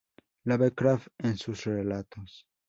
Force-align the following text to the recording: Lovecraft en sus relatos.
Lovecraft 0.45 1.09
en 1.19 1.37
sus 1.37 1.65
relatos. 1.65 2.47